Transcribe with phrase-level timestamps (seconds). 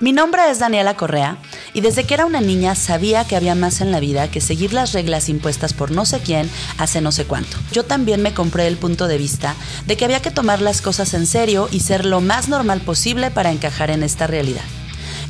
[0.00, 1.36] Mi nombre es Daniela Correa
[1.74, 4.72] y desde que era una niña sabía que había más en la vida que seguir
[4.72, 7.58] las reglas impuestas por no sé quién hace no sé cuánto.
[7.70, 11.12] Yo también me compré el punto de vista de que había que tomar las cosas
[11.12, 14.64] en serio y ser lo más normal posible para encajar en esta realidad.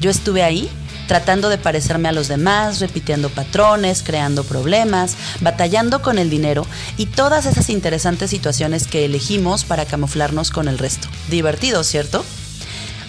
[0.01, 0.71] Yo estuve ahí
[1.09, 6.65] tratando de parecerme a los demás, repitiendo patrones, creando problemas, batallando con el dinero
[6.97, 11.09] y todas esas interesantes situaciones que elegimos para camuflarnos con el resto.
[11.29, 12.25] Divertido, ¿cierto?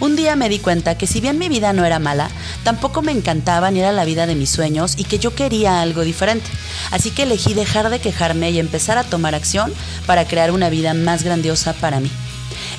[0.01, 2.31] Un día me di cuenta que si bien mi vida no era mala,
[2.63, 6.01] tampoco me encantaba ni era la vida de mis sueños y que yo quería algo
[6.01, 6.49] diferente.
[6.89, 9.71] Así que elegí dejar de quejarme y empezar a tomar acción
[10.07, 12.09] para crear una vida más grandiosa para mí.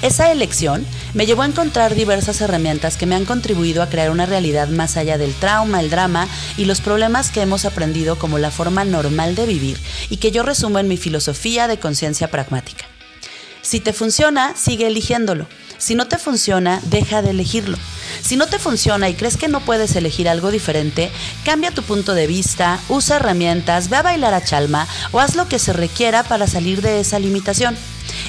[0.02, 4.26] Esa elección me llevó a encontrar diversas herramientas que me han contribuido a crear una
[4.26, 6.26] realidad más allá del trauma, el drama
[6.56, 9.78] y los problemas que hemos aprendido como la forma normal de vivir
[10.10, 12.91] y que yo resumo en mi filosofía de conciencia pragmática.
[13.72, 15.46] Si te funciona, sigue eligiéndolo.
[15.78, 17.78] Si no te funciona, deja de elegirlo.
[18.20, 21.10] Si no te funciona y crees que no puedes elegir algo diferente,
[21.46, 25.48] cambia tu punto de vista, usa herramientas, ve a bailar a chalma o haz lo
[25.48, 27.74] que se requiera para salir de esa limitación.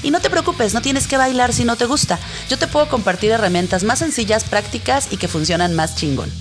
[0.01, 2.19] Y no te preocupes, no tienes que bailar si no te gusta.
[2.49, 6.31] Yo te puedo compartir herramientas más sencillas, prácticas y que funcionan más chingón.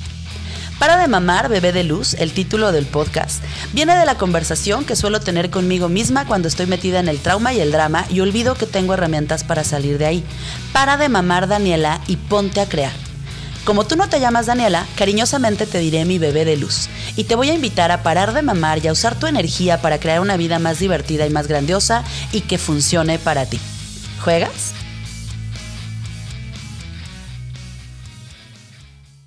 [0.78, 3.42] Para de mamar, bebé de luz, el título del podcast,
[3.72, 7.52] viene de la conversación que suelo tener conmigo misma cuando estoy metida en el trauma
[7.52, 10.24] y el drama y olvido que tengo herramientas para salir de ahí.
[10.72, 12.92] Para de mamar, Daniela, y ponte a crear.
[13.64, 17.36] Como tú no te llamas Daniela, cariñosamente te diré mi bebé de luz y te
[17.36, 20.36] voy a invitar a parar de mamar y a usar tu energía para crear una
[20.36, 23.60] vida más divertida y más grandiosa y que funcione para ti.
[24.24, 24.72] ¿Juegas?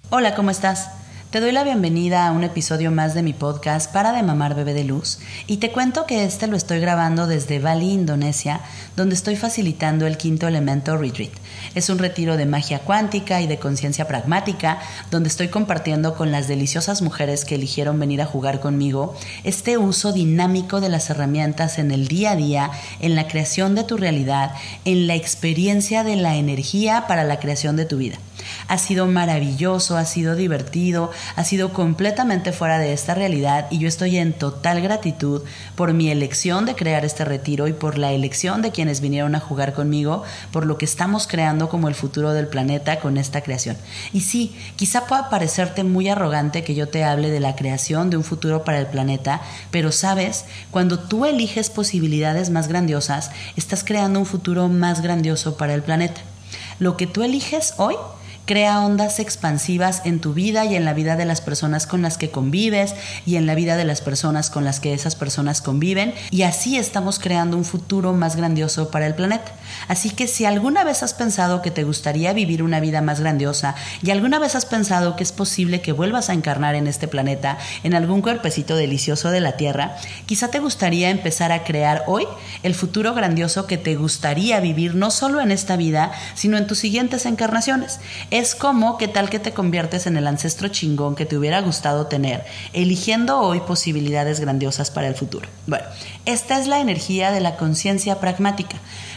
[0.10, 0.95] Hola, ¿cómo estás?
[1.36, 4.74] Te doy la bienvenida a un episodio más de mi podcast Para de Mamar Bebé
[4.74, 8.62] de Luz y te cuento que este lo estoy grabando desde Bali, Indonesia,
[8.96, 11.34] donde estoy facilitando el quinto elemento retreat.
[11.76, 14.80] Es un retiro de magia cuántica y de conciencia pragmática,
[15.12, 19.14] donde estoy compartiendo con las deliciosas mujeres que eligieron venir a jugar conmigo
[19.44, 23.84] este uso dinámico de las herramientas en el día a día, en la creación de
[23.84, 24.54] tu realidad,
[24.86, 28.20] en la experiencia de la energía para la creación de tu vida.
[28.68, 33.88] Ha sido maravilloso, ha sido divertido, ha sido completamente fuera de esta realidad y yo
[33.88, 35.44] estoy en total gratitud
[35.76, 39.40] por mi elección de crear este retiro y por la elección de quienes vinieron a
[39.40, 43.78] jugar conmigo, por lo que estamos creando como el futuro del planeta con esta creación.
[44.14, 48.18] Y sí, quizá pueda parecerte muy arrogante que yo te hable de la creación de
[48.18, 49.42] un futuro para el planeta,
[49.72, 55.74] pero sabes, cuando tú eliges posibilidades más grandiosas, estás creando un futuro más grandioso para
[55.74, 56.22] el planeta.
[56.80, 57.96] Lo que tú eliges hoy
[58.46, 62.20] Crea ondas expansivas en tu vida y en la vida de las personas con las
[62.20, 62.94] que convives
[63.26, 66.78] y en la vida de las personas con las que esas personas conviven y así
[66.78, 69.52] estamos creando un futuro más grandioso para el planeta.
[69.88, 73.74] Así que si alguna vez has pensado que te gustaría vivir una vida más grandiosa
[74.04, 77.58] y alguna vez has pensado que es posible que vuelvas a encarnar en este planeta,
[77.84, 82.28] en algún cuerpecito delicioso de la Tierra, quizá te gustaría empezar a crear hoy
[82.62, 86.78] el futuro grandioso que te gustaría vivir no solo en esta vida, sino en tus
[86.78, 88.00] siguientes encarnaciones
[88.40, 92.08] es como qué tal que te conviertes en el ancestro chingón que te hubiera gustado
[92.08, 95.48] tener, eligiendo hoy posibilidades grandiosas para el futuro.
[95.68, 95.86] Bueno,
[96.26, 98.76] esta es la energía de la conciencia pragmática.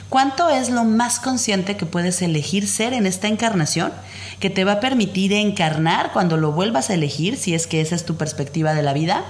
[0.08, 3.92] ¿Cuánto es lo más consciente que puedes elegir ser en esta encarnación?
[4.38, 7.96] Que te va a permitir encarnar cuando lo vuelvas a elegir, si es que esa
[7.96, 9.24] es tu perspectiva de la vida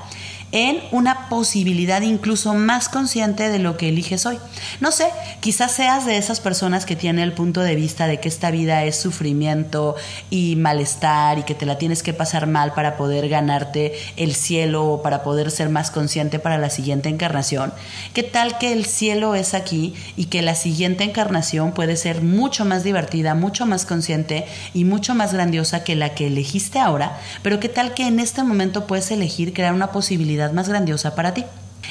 [0.53, 4.39] en una posibilidad incluso más consciente de lo que eliges hoy.
[4.81, 5.09] No sé,
[5.41, 8.85] quizás seas de esas personas que tienen el punto de vista de que esta vida
[8.85, 9.97] es sufrimiento
[10.31, 14.87] y malestar y que te la tienes que pasar mal para poder ganarte el cielo
[14.87, 17.73] o para poder ser más consciente para la siguiente encarnación.
[18.15, 22.65] ¿Qué tal que el cielo es aquí y que la siguiente encarnación puede ser mucho
[22.65, 27.19] más divertida, mucho más consciente y mucho más grandiosa que la que elegiste ahora?
[27.43, 31.35] Pero qué tal que en este momento puedes elegir crear una posibilidad más grandiosa para
[31.35, 31.45] ti.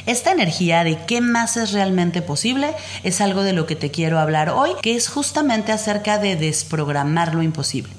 [0.05, 4.19] Esta energía de qué más es realmente posible es algo de lo que te quiero
[4.19, 7.91] hablar hoy, que es justamente acerca de desprogramar lo imposible.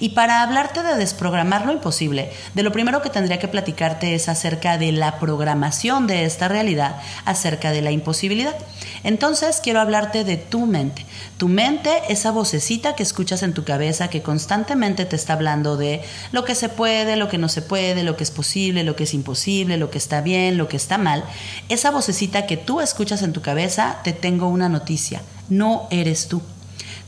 [0.00, 4.28] Y para hablarte de desprogramar lo imposible, de lo primero que tendría que platicarte es
[4.28, 8.56] acerca de la programación de esta realidad, acerca de la imposibilidad.
[9.02, 11.06] Entonces quiero hablarte de tu mente.
[11.36, 16.02] Tu mente, esa vocecita que escuchas en tu cabeza que constantemente te está hablando de
[16.32, 19.04] lo que se puede, lo que no se puede, lo que es posible, lo que
[19.04, 21.24] es imposible, lo que está bien, lo que está mal.
[21.68, 25.22] Esa vocecita que tú escuchas en tu cabeza, te tengo una noticia.
[25.48, 26.42] No eres tú.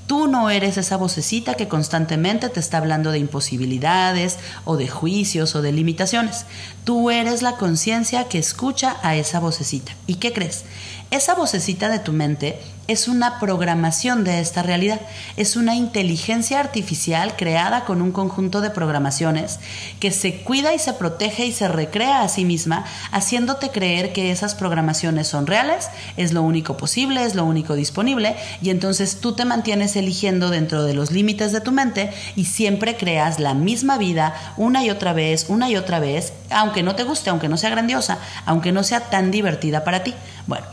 [0.06, 5.56] Tú no eres esa vocecita que constantemente te está hablando de imposibilidades o de juicios
[5.56, 6.46] o de limitaciones.
[6.84, 9.92] Tú eres la conciencia que escucha a esa vocecita.
[10.06, 10.64] ¿Y qué crees?
[11.10, 15.00] Esa vocecita de tu mente es una programación de esta realidad.
[15.36, 19.58] Es una inteligencia artificial creada con un conjunto de programaciones
[20.00, 24.30] que se cuida y se protege y se recrea a sí misma, haciéndote creer que
[24.30, 29.32] esas programaciones son reales, es lo único posible, es lo único disponible, y entonces tú
[29.32, 33.98] te mantienes eligiendo dentro de los límites de tu mente y siempre creas la misma
[33.98, 37.56] vida una y otra vez, una y otra vez, aunque no te guste, aunque no
[37.56, 40.14] sea grandiosa, aunque no sea tan divertida para ti.
[40.46, 40.66] Bueno,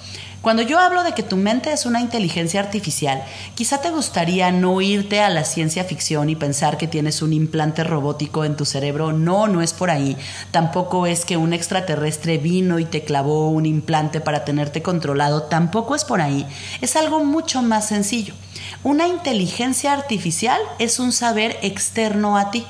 [0.44, 3.24] cuando yo hablo de que tu mente es una inteligencia artificial,
[3.56, 7.82] quizá te gustaría no irte a la ciencia ficción y pensar que tienes un implante
[7.86, 9.14] robótico en tu cerebro.
[9.14, 10.18] No, no es por ahí.
[10.52, 15.44] Tampoco es que un extraterrestre vino y te clavó un implante para tenerte controlado.
[15.44, 16.46] Tampoco es por ahí.
[16.82, 18.34] Es algo mucho más sencillo.
[18.84, 22.66] Una inteligencia artificial es un saber externo a ti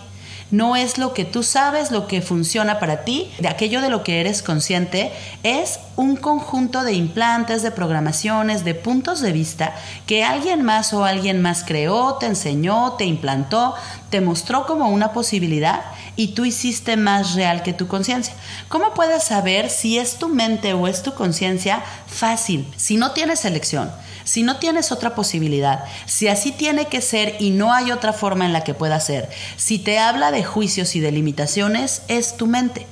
[0.54, 4.04] no es lo que tú sabes, lo que funciona para ti, de aquello de lo
[4.04, 5.12] que eres consciente,
[5.42, 9.74] es un conjunto de implantes, de programaciones, de puntos de vista
[10.06, 13.74] que alguien más o alguien más creó, te enseñó, te implantó,
[14.12, 15.82] te mostró como una posibilidad
[16.16, 18.36] y tú hiciste más real que tu conciencia.
[18.70, 21.82] ¿Cómo puedes saber si es tu mente o es tu conciencia?
[22.06, 23.90] Fácil, si no tienes elección
[24.24, 28.46] si no tienes otra posibilidad, si así tiene que ser y no hay otra forma
[28.46, 32.48] en la que pueda ser, si te habla de juicios y de limitaciones, es tu
[32.48, 32.88] mente.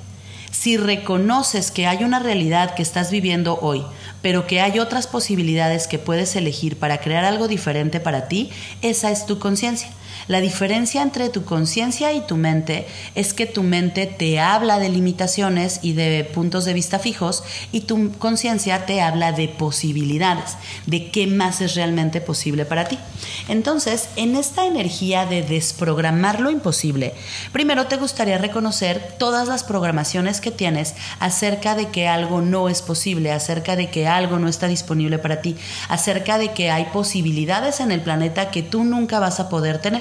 [0.52, 3.84] Si reconoces que hay una realidad que estás viviendo hoy,
[4.22, 8.52] pero que hay otras posibilidades que puedes elegir para crear algo diferente para ti,
[8.82, 9.90] esa es tu conciencia.
[10.28, 14.90] La diferencia entre tu conciencia y tu mente es que tu mente te habla de
[14.90, 21.12] limitaciones y de puntos de vista fijos y tu conciencia te habla de posibilidades, de
[21.12, 22.98] qué más es realmente posible para ti.
[23.48, 27.14] Entonces, en esta energía de desprogramar lo imposible,
[27.52, 32.82] primero te gustaría reconocer todas las programaciones que tienes acerca de que algo no es
[32.82, 35.56] posible, acerca de que algo no está disponible para ti,
[35.90, 40.01] acerca de que hay posibilidades en el planeta que tú nunca vas a poder tener.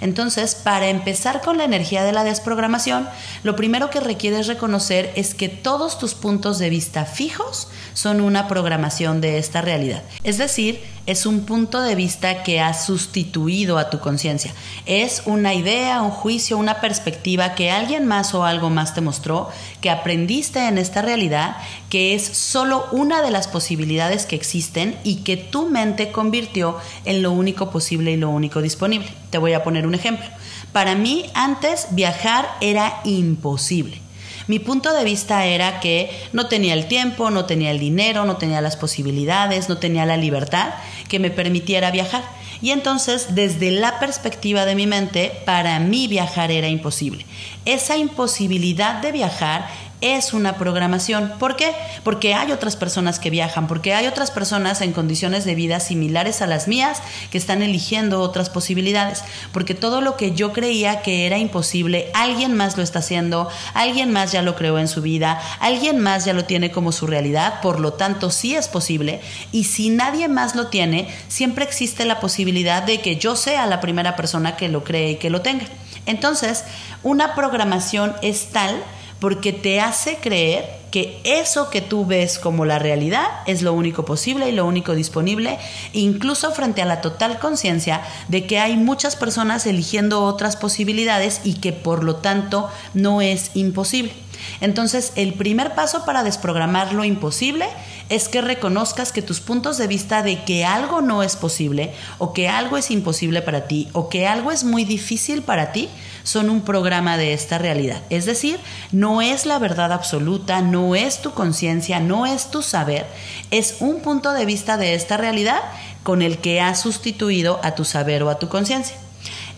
[0.00, 3.08] Entonces, para empezar con la energía de la desprogramación,
[3.42, 8.48] lo primero que requieres reconocer es que todos tus puntos de vista fijos son una
[8.48, 10.02] programación de esta realidad.
[10.22, 14.52] Es decir, es un punto de vista que ha sustituido a tu conciencia.
[14.84, 19.48] Es una idea, un juicio, una perspectiva que alguien más o algo más te mostró,
[19.80, 21.56] que aprendiste en esta realidad,
[21.88, 26.76] que es solo una de las posibilidades que existen y que tu mente convirtió
[27.06, 29.08] en lo único posible y lo único disponible.
[29.30, 30.24] Te voy a poner un ejemplo.
[30.72, 34.00] Para mí antes viajar era imposible.
[34.46, 38.38] Mi punto de vista era que no tenía el tiempo, no tenía el dinero, no
[38.38, 40.70] tenía las posibilidades, no tenía la libertad
[41.06, 42.24] que me permitiera viajar.
[42.62, 47.26] Y entonces, desde la perspectiva de mi mente, para mí viajar era imposible.
[47.66, 49.68] Esa imposibilidad de viajar
[50.00, 51.32] es una programación.
[51.38, 51.72] ¿Por qué?
[52.04, 56.42] Porque hay otras personas que viajan, porque hay otras personas en condiciones de vida similares
[56.42, 61.26] a las mías que están eligiendo otras posibilidades, porque todo lo que yo creía que
[61.26, 65.40] era imposible, alguien más lo está haciendo, alguien más ya lo creó en su vida,
[65.60, 69.20] alguien más ya lo tiene como su realidad, por lo tanto sí es posible,
[69.52, 73.80] y si nadie más lo tiene, siempre existe la posibilidad de que yo sea la
[73.80, 75.66] primera persona que lo cree y que lo tenga.
[76.06, 76.64] Entonces,
[77.02, 78.82] una programación es tal
[79.20, 84.04] porque te hace creer que eso que tú ves como la realidad es lo único
[84.04, 85.58] posible y lo único disponible,
[85.92, 91.54] incluso frente a la total conciencia de que hay muchas personas eligiendo otras posibilidades y
[91.54, 94.12] que por lo tanto no es imposible.
[94.60, 97.66] Entonces, el primer paso para desprogramar lo imposible
[98.08, 102.32] es que reconozcas que tus puntos de vista de que algo no es posible o
[102.32, 105.88] que algo es imposible para ti o que algo es muy difícil para ti
[106.22, 108.02] son un programa de esta realidad.
[108.10, 108.58] Es decir,
[108.92, 113.06] no es la verdad absoluta, no es tu conciencia, no es tu saber,
[113.50, 115.60] es un punto de vista de esta realidad
[116.02, 118.96] con el que has sustituido a tu saber o a tu conciencia.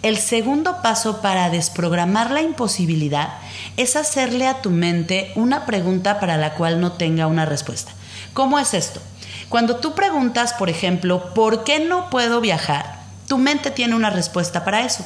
[0.02, 3.34] El segundo paso para desprogramar la imposibilidad
[3.80, 7.92] es hacerle a tu mente una pregunta para la cual no tenga una respuesta.
[8.34, 9.00] ¿Cómo es esto?
[9.48, 13.00] Cuando tú preguntas, por ejemplo, ¿por qué no puedo viajar?
[13.26, 15.04] Tu mente tiene una respuesta para eso.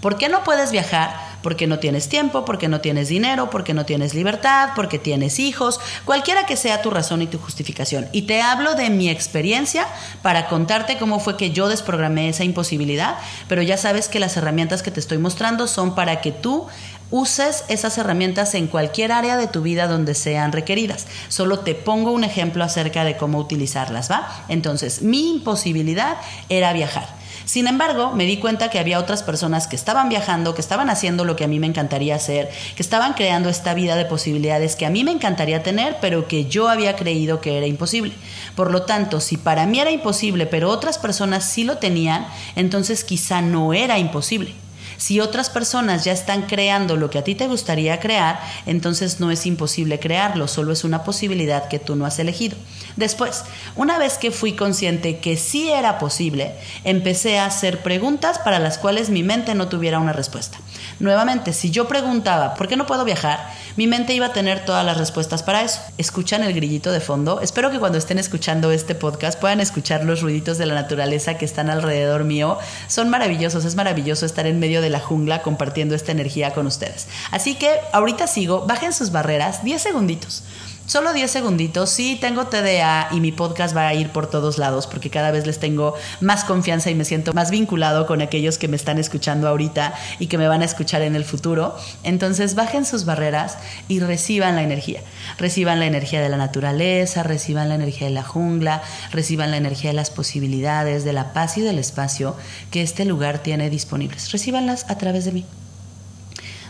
[0.00, 1.28] ¿Por qué no puedes viajar?
[1.42, 5.80] Porque no tienes tiempo, porque no tienes dinero, porque no tienes libertad, porque tienes hijos,
[6.04, 8.06] cualquiera que sea tu razón y tu justificación.
[8.12, 9.86] Y te hablo de mi experiencia
[10.22, 13.16] para contarte cómo fue que yo desprogramé esa imposibilidad,
[13.48, 16.66] pero ya sabes que las herramientas que te estoy mostrando son para que tú
[17.10, 21.06] uses esas herramientas en cualquier área de tu vida donde sean requeridas.
[21.28, 24.44] Solo te pongo un ejemplo acerca de cómo utilizarlas, ¿va?
[24.48, 26.16] Entonces, mi imposibilidad
[26.48, 27.18] era viajar.
[27.48, 31.24] Sin embargo, me di cuenta que había otras personas que estaban viajando, que estaban haciendo
[31.24, 34.84] lo que a mí me encantaría hacer, que estaban creando esta vida de posibilidades que
[34.84, 38.12] a mí me encantaría tener, pero que yo había creído que era imposible.
[38.54, 43.02] Por lo tanto, si para mí era imposible, pero otras personas sí lo tenían, entonces
[43.02, 44.54] quizá no era imposible.
[44.98, 49.30] Si otras personas ya están creando lo que a ti te gustaría crear, entonces no
[49.30, 52.58] es imposible crearlo, solo es una posibilidad que tú no has elegido.
[52.96, 53.44] Después,
[53.76, 56.52] una vez que fui consciente que sí era posible,
[56.82, 60.58] empecé a hacer preguntas para las cuales mi mente no tuviera una respuesta.
[60.98, 63.38] Nuevamente, si yo preguntaba, ¿por qué no puedo viajar?
[63.76, 65.80] Mi mente iba a tener todas las respuestas para eso.
[65.96, 67.40] ¿Escuchan el grillito de fondo?
[67.40, 71.44] Espero que cuando estén escuchando este podcast puedan escuchar los ruiditos de la naturaleza que
[71.44, 72.58] están alrededor mío.
[72.88, 77.06] Son maravillosos, es maravilloso estar en medio de la jungla compartiendo esta energía con ustedes.
[77.30, 80.42] Así que ahorita sigo, bajen sus barreras, 10 segunditos.
[80.88, 81.90] Solo 10 segunditos.
[81.90, 85.46] Sí, tengo TDA y mi podcast va a ir por todos lados porque cada vez
[85.46, 85.92] les tengo
[86.22, 90.28] más confianza y me siento más vinculado con aquellos que me están escuchando ahorita y
[90.28, 91.76] que me van a escuchar en el futuro.
[92.04, 95.02] Entonces bajen sus barreras y reciban la energía.
[95.36, 98.80] Reciban la energía de la naturaleza, reciban la energía de la jungla,
[99.12, 102.34] reciban la energía de las posibilidades, de la paz y del espacio
[102.70, 104.32] que este lugar tiene disponibles.
[104.32, 105.44] Recíbanlas a través de mí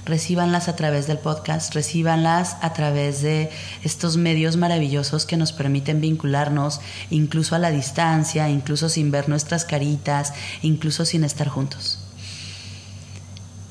[0.09, 3.51] recíbanlas a través del podcast, recíbanlas a través de
[3.85, 9.65] estos medios maravillosos que nos permiten vincularnos incluso a la distancia, incluso sin ver nuestras
[9.65, 11.99] caritas, incluso sin estar juntos.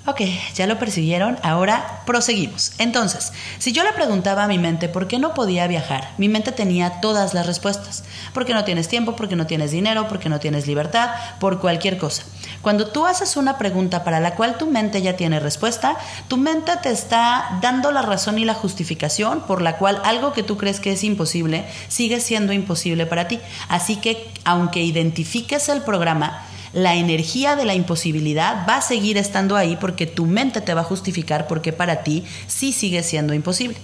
[0.10, 0.22] Ok,
[0.56, 2.72] ya lo persiguieron, ahora proseguimos.
[2.78, 6.54] Entonces, si yo le preguntaba a mi mente por qué no podía viajar, mi mente
[6.54, 8.06] tenía todas las respuestas.
[8.34, 11.10] Porque no tienes tiempo, porque no tienes dinero, porque no tienes libertad,
[11.42, 12.24] por cualquier cosa.
[12.62, 15.98] Cuando tú haces una pregunta para la cual tu mente ya tiene respuesta,
[16.28, 20.44] tu mente te está dando la razón y la justificación por la cual algo que
[20.44, 23.40] tú crees que es imposible sigue siendo imposible para ti.
[23.70, 29.56] Así que, aunque identifiques el programa, la energía de la imposibilidad va a seguir estando
[29.56, 33.78] ahí porque tu mente te va a justificar porque para ti sí sigue siendo imposible.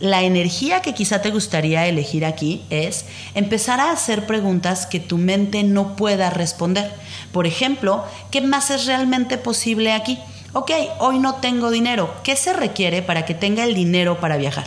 [0.00, 5.18] La energía que quizá te gustaría elegir aquí es empezar a hacer preguntas que tu
[5.18, 6.92] mente no pueda responder.
[7.32, 10.18] Por ejemplo, ¿qué más es realmente posible aquí?
[10.52, 12.14] Ok, hoy no tengo dinero.
[12.22, 14.66] ¿Qué se requiere para que tenga el dinero para viajar?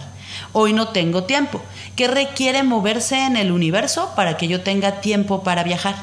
[0.54, 1.62] Hoy no tengo tiempo.
[1.96, 5.96] ¿Qué requiere moverse en el universo para que yo tenga tiempo para viajar?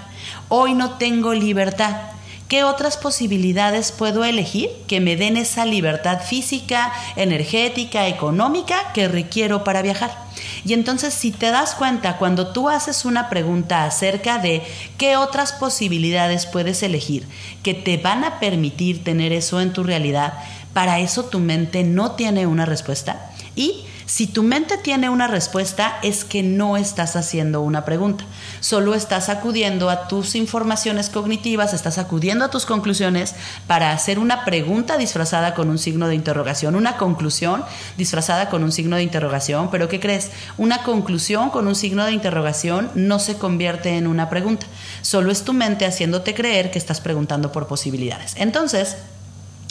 [0.48, 2.13] Hoy no tengo libertad.
[2.54, 9.64] ¿Qué otras posibilidades puedo elegir que me den esa libertad física, energética, económica que requiero
[9.64, 10.16] para viajar?
[10.64, 14.62] Y entonces si te das cuenta, cuando tú haces una pregunta acerca de
[14.98, 17.26] qué otras posibilidades puedes elegir
[17.64, 20.34] que te van a permitir tener eso en tu realidad,
[20.72, 23.32] para eso tu mente no tiene una respuesta.
[23.56, 28.24] Y si tu mente tiene una respuesta es que no estás haciendo una pregunta,
[28.64, 33.34] solo estás acudiendo a tus informaciones cognitivas, estás acudiendo a tus conclusiones
[33.66, 37.62] para hacer una pregunta disfrazada con un signo de interrogación, una conclusión
[37.98, 40.30] disfrazada con un signo de interrogación, pero ¿qué crees?
[40.56, 44.64] Una conclusión con un signo de interrogación no se convierte en una pregunta,
[45.02, 48.32] solo es tu mente haciéndote creer que estás preguntando por posibilidades.
[48.38, 48.96] Entonces,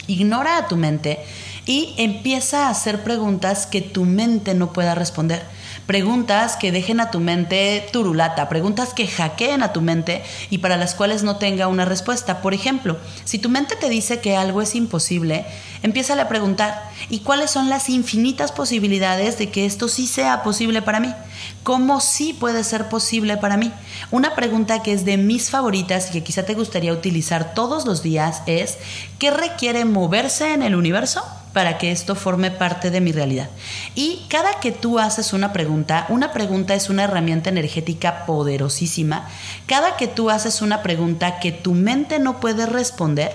[0.06, 1.18] ignora a tu mente
[1.66, 5.42] y empieza a hacer preguntas que tu mente no pueda responder.
[5.86, 10.78] Preguntas que dejen a tu mente turulata, preguntas que hackeen a tu mente y para
[10.78, 12.40] las cuales no tenga una respuesta.
[12.40, 15.44] Por ejemplo, si tu mente te dice que algo es imposible,
[15.82, 20.80] empieza a preguntar, ¿y cuáles son las infinitas posibilidades de que esto sí sea posible
[20.80, 21.14] para mí?
[21.62, 23.70] ¿Cómo sí puede ser posible para mí?
[24.10, 28.02] Una pregunta que es de mis favoritas y que quizá te gustaría utilizar todos los
[28.02, 28.78] días es,
[29.18, 31.22] ¿qué requiere moverse en el universo?
[31.54, 33.48] Para que esto forme parte de mi realidad.
[33.94, 39.28] Y cada que tú haces una pregunta, una pregunta es una herramienta energética poderosísima,
[39.64, 43.32] cada que tú haces una pregunta que tu mente no puede responder,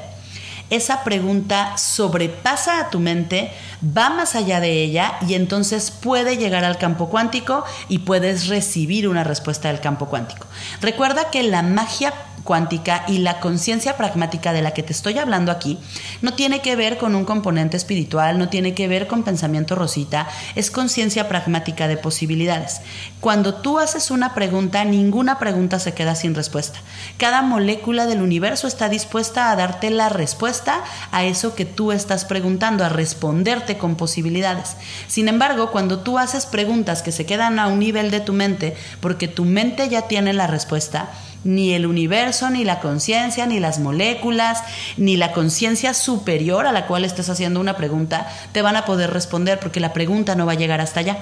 [0.70, 3.52] esa pregunta sobrepasa a tu mente,
[3.84, 9.08] va más allá de ella y entonces puede llegar al campo cuántico y puedes recibir
[9.08, 10.46] una respuesta del campo cuántico.
[10.82, 15.51] Recuerda que la magia cuántica y la conciencia pragmática de la que te estoy hablando
[15.51, 15.77] aquí
[16.22, 20.27] no tiene que ver con un componente espiritual, no tiene que ver con pensamiento rosita,
[20.55, 22.81] es conciencia pragmática de posibilidades.
[23.19, 26.79] Cuando tú haces una pregunta, ninguna pregunta se queda sin respuesta.
[27.17, 32.25] Cada molécula del universo está dispuesta a darte la respuesta a eso que tú estás
[32.25, 34.75] preguntando, a responderte con posibilidades.
[35.08, 38.75] Sin embargo, cuando tú haces preguntas que se quedan a un nivel de tu mente,
[39.01, 41.10] porque tu mente ya tiene la respuesta,
[41.43, 44.63] ni el universo, ni la conciencia, ni las moléculas,
[44.98, 49.12] ni la conciencia superior a la cual estás haciendo una pregunta, te van a poder
[49.12, 51.17] responder porque la pregunta no va a llegar hasta allá.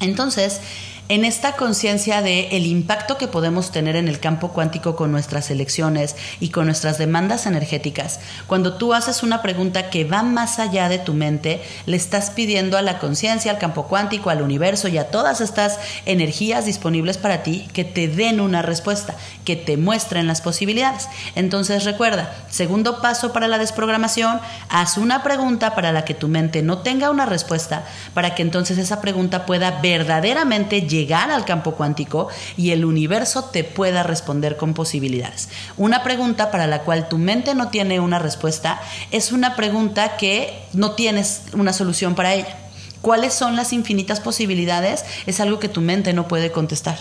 [0.00, 0.60] Entonces,
[1.08, 5.50] en esta conciencia de el impacto que podemos tener en el campo cuántico con nuestras
[5.50, 10.88] elecciones y con nuestras demandas energéticas, cuando tú haces una pregunta que va más allá
[10.88, 14.96] de tu mente, le estás pidiendo a la conciencia, al campo cuántico, al universo y
[14.96, 20.26] a todas estas energías disponibles para ti que te den una respuesta, que te muestren
[20.26, 21.08] las posibilidades.
[21.34, 26.62] Entonces recuerda, segundo paso para la desprogramación, haz una pregunta para la que tu mente
[26.62, 27.84] no tenga una respuesta,
[28.14, 33.64] para que entonces esa pregunta pueda verdaderamente llegar al campo cuántico y el universo te
[33.64, 35.48] pueda responder con posibilidades.
[35.76, 40.56] Una pregunta para la cual tu mente no tiene una respuesta es una pregunta que
[40.72, 42.56] no tienes una solución para ella.
[43.02, 45.04] ¿Cuáles son las infinitas posibilidades?
[45.26, 46.96] Es algo que tu mente no puede contestar.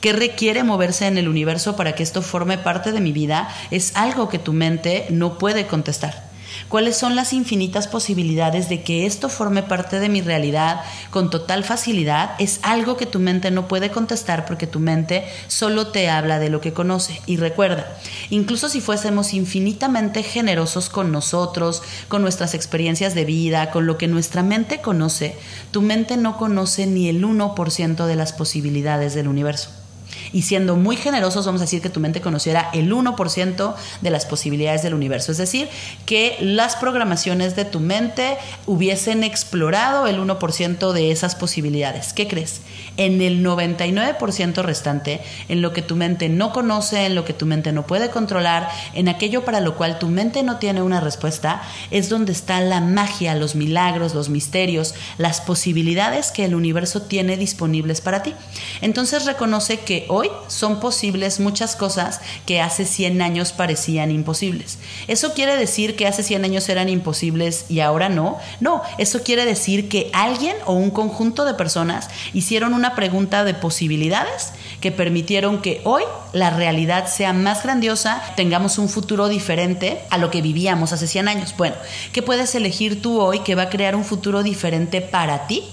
[0.00, 3.48] ¿Qué requiere moverse en el universo para que esto forme parte de mi vida?
[3.70, 6.23] Es algo que tu mente no puede contestar
[6.68, 10.80] cuáles son las infinitas posibilidades de que esto forme parte de mi realidad
[11.10, 15.88] con total facilidad, es algo que tu mente no puede contestar porque tu mente solo
[15.88, 17.20] te habla de lo que conoce.
[17.26, 17.86] Y recuerda,
[18.30, 24.08] incluso si fuésemos infinitamente generosos con nosotros, con nuestras experiencias de vida, con lo que
[24.08, 25.36] nuestra mente conoce,
[25.70, 29.83] tu mente no conoce ni el 1% de las posibilidades del universo.
[30.32, 34.26] Y siendo muy generosos, vamos a decir que tu mente conociera el 1% de las
[34.26, 35.32] posibilidades del universo.
[35.32, 35.68] Es decir,
[36.06, 42.12] que las programaciones de tu mente hubiesen explorado el 1% de esas posibilidades.
[42.12, 42.60] ¿Qué crees?
[42.96, 47.46] En el 99% restante, en lo que tu mente no conoce, en lo que tu
[47.46, 51.62] mente no puede controlar, en aquello para lo cual tu mente no tiene una respuesta,
[51.90, 57.36] es donde está la magia, los milagros, los misterios, las posibilidades que el universo tiene
[57.36, 58.34] disponibles para ti.
[58.80, 60.06] Entonces reconoce que
[60.48, 64.78] son posibles muchas cosas que hace 100 años parecían imposibles.
[65.08, 68.38] ¿Eso quiere decir que hace 100 años eran imposibles y ahora no?
[68.60, 73.54] No, eso quiere decir que alguien o un conjunto de personas hicieron una pregunta de
[73.54, 76.02] posibilidades que permitieron que hoy
[76.32, 81.28] la realidad sea más grandiosa, tengamos un futuro diferente a lo que vivíamos hace 100
[81.28, 81.54] años.
[81.56, 81.76] Bueno,
[82.12, 85.64] ¿qué puedes elegir tú hoy que va a crear un futuro diferente para ti?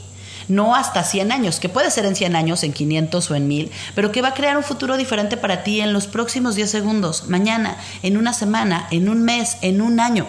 [0.51, 3.71] No hasta 100 años, que puede ser en 100 años, en 500 o en 1000,
[3.95, 7.27] pero que va a crear un futuro diferente para ti en los próximos 10 segundos,
[7.27, 10.27] mañana, en una semana, en un mes, en un año.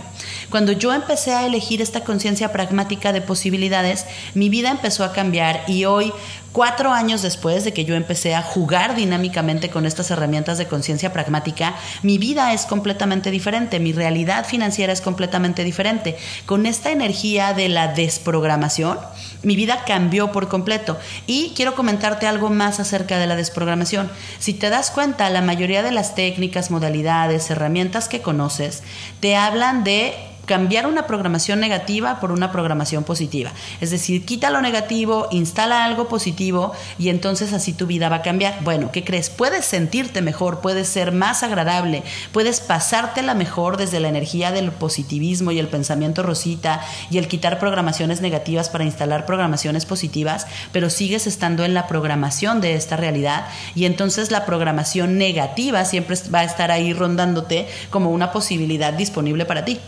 [0.50, 5.64] Cuando yo empecé a elegir esta conciencia pragmática de posibilidades, mi vida empezó a cambiar
[5.66, 6.12] y hoy
[6.52, 11.10] Cuatro años después de que yo empecé a jugar dinámicamente con estas herramientas de conciencia
[11.10, 16.18] pragmática, mi vida es completamente diferente, mi realidad financiera es completamente diferente.
[16.44, 18.98] Con esta energía de la desprogramación,
[19.42, 20.98] mi vida cambió por completo.
[21.26, 24.10] Y quiero comentarte algo más acerca de la desprogramación.
[24.38, 28.82] Si te das cuenta, la mayoría de las técnicas, modalidades, herramientas que conoces,
[29.20, 30.14] te hablan de
[30.46, 33.52] cambiar una programación negativa por una programación positiva.
[33.80, 38.22] Es decir, quita lo negativo, instala algo positivo y entonces así tu vida va a
[38.22, 38.62] cambiar.
[38.62, 39.30] Bueno, ¿qué crees?
[39.30, 42.02] Puedes sentirte mejor, puedes ser más agradable,
[42.32, 47.58] puedes pasártela mejor desde la energía del positivismo y el pensamiento rosita y el quitar
[47.58, 53.46] programaciones negativas para instalar programaciones positivas, pero sigues estando en la programación de esta realidad
[53.74, 59.44] y entonces la programación negativa siempre va a estar ahí rondándote como una posibilidad disponible
[59.44, 59.78] para ti.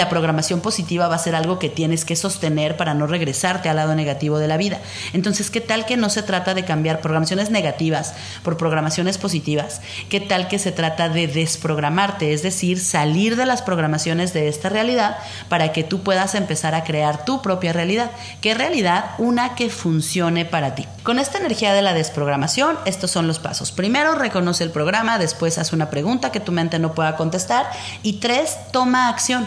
[0.00, 3.76] La programación positiva va a ser algo que tienes que sostener para no regresarte al
[3.76, 4.78] lado negativo de la vida.
[5.12, 9.82] Entonces, ¿qué tal que no se trata de cambiar programaciones negativas por programaciones positivas?
[10.08, 12.32] ¿Qué tal que se trata de desprogramarte?
[12.32, 15.18] Es decir, salir de las programaciones de esta realidad
[15.50, 18.10] para que tú puedas empezar a crear tu propia realidad.
[18.40, 19.10] ¿Qué realidad?
[19.18, 20.86] Una que funcione para ti.
[21.02, 23.70] Con esta energía de la desprogramación, estos son los pasos.
[23.70, 27.70] Primero, reconoce el programa, después haz una pregunta que tu mente no pueda contestar
[28.02, 29.46] y tres, toma acción.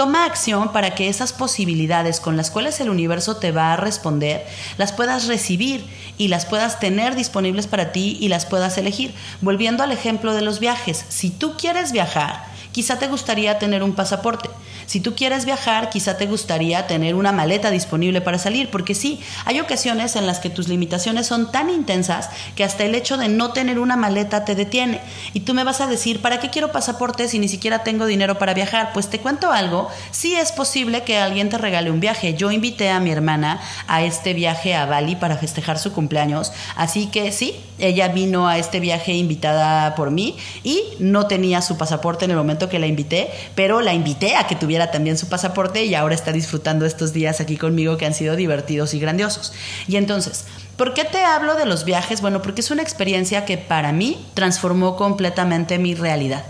[0.00, 4.46] Toma acción para que esas posibilidades con las cuales el universo te va a responder,
[4.78, 5.84] las puedas recibir
[6.16, 9.12] y las puedas tener disponibles para ti y las puedas elegir.
[9.42, 13.94] Volviendo al ejemplo de los viajes, si tú quieres viajar, quizá te gustaría tener un
[13.94, 14.48] pasaporte.
[14.90, 19.20] Si tú quieres viajar, quizá te gustaría tener una maleta disponible para salir, porque sí,
[19.44, 23.28] hay ocasiones en las que tus limitaciones son tan intensas que hasta el hecho de
[23.28, 25.00] no tener una maleta te detiene.
[25.32, 28.36] Y tú me vas a decir, ¿para qué quiero pasaporte si ni siquiera tengo dinero
[28.38, 28.90] para viajar?
[28.92, 32.34] Pues te cuento algo, sí es posible que alguien te regale un viaje.
[32.34, 37.06] Yo invité a mi hermana a este viaje a Bali para festejar su cumpleaños, así
[37.06, 42.24] que sí, ella vino a este viaje invitada por mí y no tenía su pasaporte
[42.24, 45.84] en el momento que la invité, pero la invité a que tuviera también su pasaporte
[45.84, 49.52] y ahora está disfrutando estos días aquí conmigo que han sido divertidos y grandiosos.
[49.88, 50.44] Y entonces,
[50.80, 52.22] ¿Por qué te hablo de los viajes?
[52.22, 56.42] Bueno, porque es una experiencia que para mí transformó completamente mi realidad.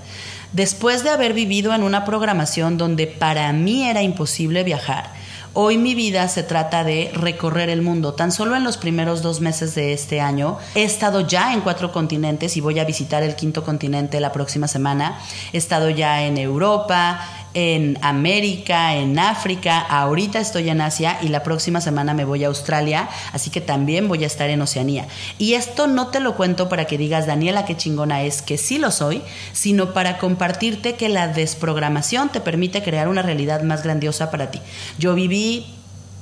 [0.53, 5.11] Después de haber vivido en una programación donde para mí era imposible viajar,
[5.53, 8.15] Hoy mi vida se trata de recorrer el mundo.
[8.15, 11.91] Tan solo en los primeros dos meses de este año he estado ya en cuatro
[11.91, 15.19] continentes y voy a visitar el quinto continente la próxima semana.
[15.53, 17.21] He estado ya en Europa,
[17.55, 22.49] en América, en África, ahorita estoy en Asia y la próxima semana me voy a
[22.49, 25.07] Australia, así que también voy a estar en Oceanía.
[25.39, 28.79] Y esto no te lo cuento para que digas, Daniela, qué chingona es, que sí
[28.79, 34.31] lo soy, sino para compartirte que la desprogramación te permite crear una realidad más grandiosa
[34.31, 34.61] para ti.
[34.99, 35.67] Yo viví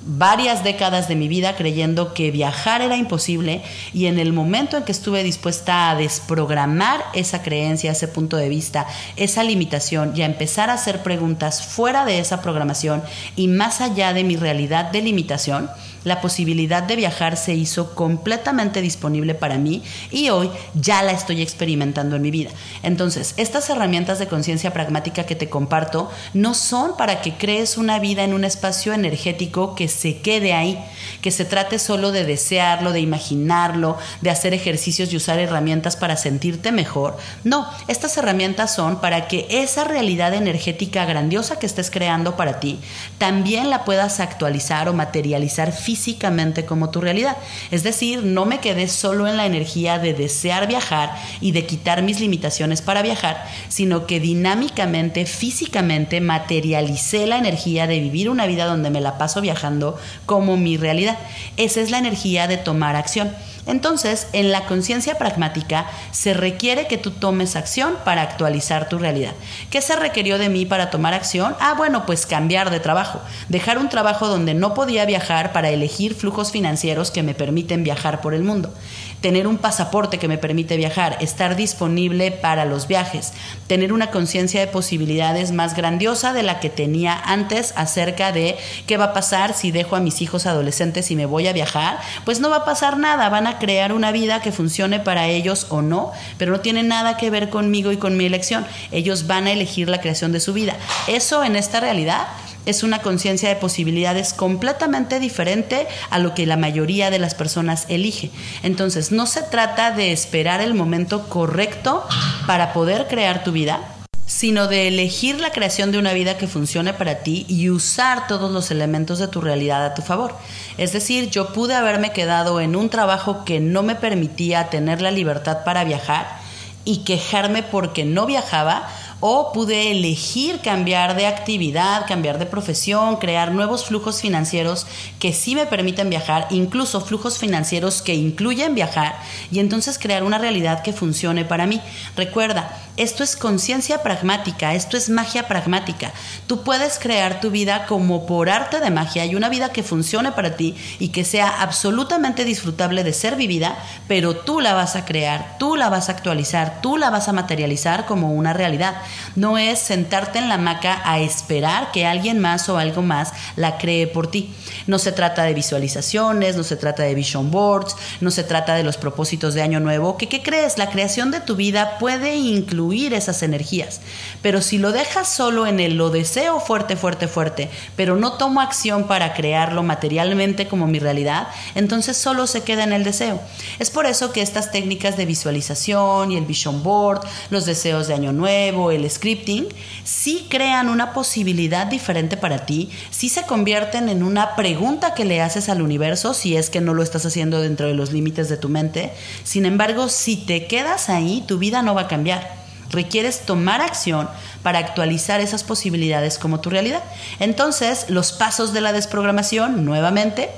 [0.09, 4.85] varias décadas de mi vida creyendo que viajar era imposible y en el momento en
[4.85, 10.27] que estuve dispuesta a desprogramar esa creencia, ese punto de vista, esa limitación y a
[10.27, 13.03] empezar a hacer preguntas fuera de esa programación
[13.37, 15.68] y más allá de mi realidad de limitación,
[16.09, 21.42] la posibilidad de viajar se hizo completamente disponible para mí y hoy ya la estoy
[21.42, 22.51] experimentando en mi vida.
[22.83, 27.99] Entonces, estas herramientas de conciencia pragmática que te comparto no son para que crees una
[27.99, 30.83] vida en un espacio energético que se quede ahí,
[31.21, 36.16] que se trate solo de desearlo, de imaginarlo, de hacer ejercicios y usar herramientas para
[36.16, 37.16] sentirte mejor.
[37.44, 42.79] No, estas herramientas son para que esa realidad energética grandiosa que estés creando para ti
[43.18, 47.37] también la puedas actualizar o materializar físicamente físicamente como tu realidad.
[47.73, 52.03] Es decir, no me quedé solo en la energía de desear viajar y de quitar
[52.03, 58.67] mis limitaciones para viajar, sino que dinámicamente, físicamente materialicé la energía de vivir una vida
[58.67, 61.19] donde me la paso viajando como mi realidad.
[61.57, 63.33] Esa es la energía de tomar acción.
[63.68, 69.35] Entonces, en la conciencia pragmática se requiere que tú tomes acción para actualizar tu realidad.
[69.70, 71.54] ¿Qué se requirió de mí para tomar acción?
[71.61, 76.14] Ah, bueno, pues cambiar de trabajo, dejar un trabajo donde no podía viajar para elegir
[76.14, 78.72] flujos financieros que me permiten viajar por el mundo
[79.20, 83.33] tener un pasaporte que me permite viajar, estar disponible para los viajes,
[83.66, 88.96] tener una conciencia de posibilidades más grandiosa de la que tenía antes acerca de qué
[88.96, 92.40] va a pasar si dejo a mis hijos adolescentes y me voy a viajar, pues
[92.40, 95.83] no va a pasar nada, van a crear una vida que funcione para ellos o
[95.83, 99.52] no, pero no tiene nada que ver conmigo y con mi elección, ellos van a
[99.52, 100.76] elegir la creación de su vida.
[101.07, 102.26] Eso en esta realidad
[102.68, 107.87] es una conciencia de posibilidades completamente diferente a lo que la mayoría de las personas
[107.88, 108.31] elige.
[108.62, 112.07] Entonces, no se trata de esperar el momento correcto
[112.46, 113.81] para poder crear tu vida,
[114.26, 118.52] sino de elegir la creación de una vida que funcione para ti y usar todos
[118.52, 120.37] los elementos de tu realidad a tu favor.
[120.76, 125.11] Es decir, yo pude haberme quedado en un trabajo que no me permitía tener la
[125.11, 126.38] libertad para viajar
[126.85, 128.88] y quejarme porque no viajaba
[129.20, 134.87] o pude elegir cambiar de actividad, cambiar de profesión, crear nuevos flujos financieros
[135.18, 139.16] que sí me permiten viajar, incluso flujos financieros que incluyen viajar
[139.50, 141.81] y entonces crear una realidad que funcione para mí.
[142.16, 146.12] Recuerda, esto es conciencia pragmática, esto es magia pragmática.
[146.48, 150.33] Tú puedes crear tu vida como por arte de magia y una vida que funcione
[150.33, 153.78] para ti y que sea absolutamente disfrutable de ser vivida,
[154.09, 157.33] pero tú la vas a crear, tú la vas a actualizar, tú la vas a
[157.33, 158.96] materializar como una realidad.
[159.37, 163.79] No es sentarte en la hamaca a esperar que alguien más o algo más la
[163.79, 164.55] cree por ti.
[164.87, 168.85] No se trata de visualizaciones, no se trata de vision boards, no se trata de
[168.85, 173.14] los propósitos de año nuevo, que qué crees, la creación de tu vida puede incluir
[173.14, 174.01] esas energías.
[174.42, 178.61] Pero si lo dejas solo en el lo deseo fuerte, fuerte, fuerte, pero no tomo
[178.61, 183.40] acción para crearlo materialmente como mi realidad, entonces solo se queda en el deseo.
[183.79, 188.14] Es por eso que estas técnicas de visualización y el vision board, los deseos de
[188.14, 189.67] año nuevo, scripting,
[190.05, 195.43] sí crean una posibilidad diferente para ti, sí se convierten en una pregunta que le
[195.43, 198.57] haces al universo si es que no lo estás haciendo dentro de los límites de
[198.57, 199.13] tu mente.
[199.45, 202.59] Sin embargo, si te quedas ahí, tu vida no va a cambiar
[202.91, 204.29] requieres tomar acción
[204.63, 207.03] para actualizar esas posibilidades como tu realidad.
[207.39, 210.51] Entonces, los pasos de la desprogramación, nuevamente,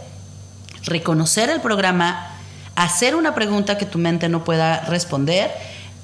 [0.85, 2.37] reconocer el programa,
[2.77, 5.51] hacer una pregunta que tu mente no pueda responder,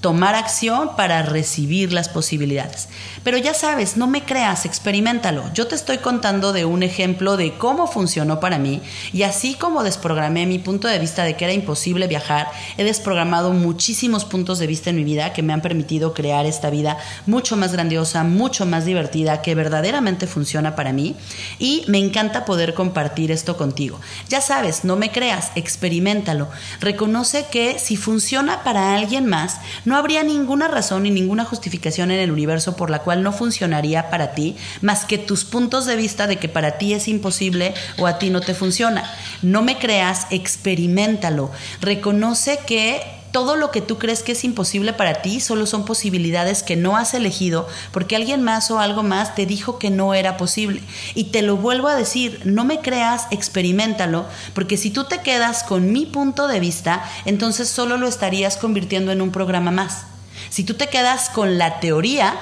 [0.06, 2.86] tomar acción para recibir las posibilidades.
[3.24, 5.42] Pero ya sabes, no me creas, experimentalo.
[5.52, 9.82] Yo te estoy contando de un ejemplo de cómo funcionó para mí y así como
[9.82, 14.68] desprogramé mi punto de vista de que era imposible viajar, he desprogramado muchísimos puntos de
[14.68, 18.64] vista en mi vida que me han permitido crear esta vida mucho más grandiosa, mucho
[18.64, 21.16] más divertida, que verdaderamente funciona para mí
[21.58, 24.00] y me encanta poder compartir esto contigo.
[24.28, 26.46] Ya sabes, no me creas, experimentalo.
[26.78, 29.56] Reconoce que si funciona para alguien más,
[29.96, 34.32] habría ninguna razón ni ninguna justificación en el universo por la cual no funcionaría para
[34.32, 38.18] ti más que tus puntos de vista de que para ti es imposible o a
[38.18, 39.10] ti no te funciona.
[39.42, 41.50] No me creas, experimentalo.
[41.80, 46.62] Reconoce que todo lo que tú crees que es imposible para ti solo son posibilidades
[46.62, 50.38] que no has elegido porque alguien más o algo más te dijo que no era
[50.38, 50.80] posible.
[51.14, 55.64] Y te lo vuelvo a decir, no me creas, experimentalo, porque si tú te quedas
[55.64, 60.04] con mi punto de vista, entonces solo lo estarías convirtiendo en un programa más.
[60.48, 62.38] Si tú te quedas con la teoría,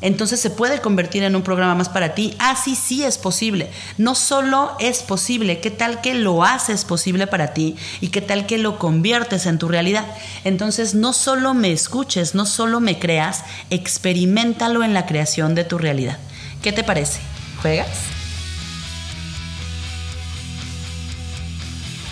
[0.00, 2.34] entonces se puede convertir en un programa más para ti.
[2.38, 3.70] Así ah, sí es posible.
[3.96, 8.46] No solo es posible, ¿qué tal que lo haces posible para ti y qué tal
[8.46, 10.06] que lo conviertes en tu realidad?
[10.44, 15.78] Entonces no solo me escuches, no solo me creas, experimentalo en la creación de tu
[15.78, 16.18] realidad.
[16.62, 17.20] ¿Qué te parece?
[17.62, 18.17] ¿Juegas?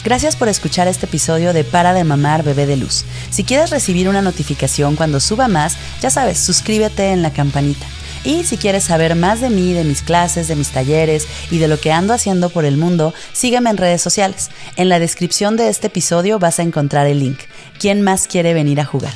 [0.06, 3.04] Gracias por escuchar este episodio de Para de Mamar Bebé de Luz.
[3.30, 7.84] Si quieres recibir una notificación cuando suba más, ya sabes, suscríbete en la campanita.
[8.22, 11.66] Y si quieres saber más de mí, de mis clases, de mis talleres y de
[11.66, 14.50] lo que ando haciendo por el mundo, sígueme en redes sociales.
[14.76, 17.40] En la descripción de este episodio vas a encontrar el link.
[17.80, 19.12] ¿Quién más quiere venir a jugar?